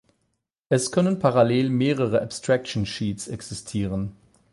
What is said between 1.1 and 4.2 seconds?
parallel mehrere Abstraction Sheets existieren.